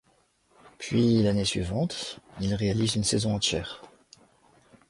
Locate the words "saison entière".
3.03-3.83